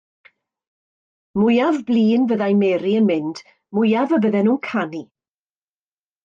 [1.39, 3.43] Mwyaf blin fyddai Mary yn mynd,
[3.81, 5.05] mwyaf y bydden nhw'n canu.